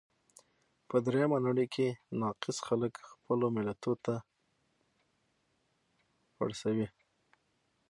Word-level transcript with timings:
په 0.89 0.95
درېیمه 1.05 1.37
نړۍ 1.47 1.65
کې 1.75 1.87
ناکس 2.21 2.57
خلګ 2.67 2.93
خپلو 3.11 3.47
ملتو 3.57 3.91
ته 4.05 4.13
پړسوي. 6.37 6.87